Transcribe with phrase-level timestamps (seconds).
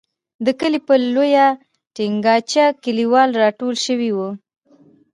[0.45, 1.47] د کلي پر لویه
[1.95, 4.29] تنګاچه کلیوال را ټول شوي وو.